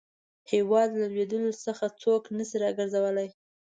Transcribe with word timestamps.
هیواد 0.51 0.89
له 0.99 1.05
لوېدلو 1.13 1.51
څخه 1.65 1.85
څوک 2.01 2.23
نه 2.37 2.43
شي 2.49 2.57
را 2.63 2.69
ګرځولای. 2.77 3.29